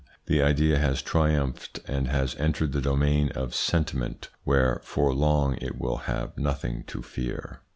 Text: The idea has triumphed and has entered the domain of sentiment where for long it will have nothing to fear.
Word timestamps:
The 0.25 0.41
idea 0.41 0.79
has 0.79 0.99
triumphed 1.03 1.79
and 1.87 2.07
has 2.07 2.35
entered 2.37 2.71
the 2.71 2.81
domain 2.81 3.29
of 3.35 3.53
sentiment 3.53 4.29
where 4.43 4.81
for 4.83 5.13
long 5.13 5.59
it 5.61 5.77
will 5.79 5.97
have 6.09 6.39
nothing 6.39 6.83
to 6.87 7.03
fear. 7.03 7.59